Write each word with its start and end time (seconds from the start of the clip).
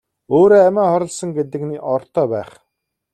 Өөрөө 0.37 0.61
амиа 0.67 0.87
хорлосон 0.91 1.29
гэдэг 1.37 1.61
нь 1.69 1.83
ортой 1.93 2.25
байх. 2.33 2.49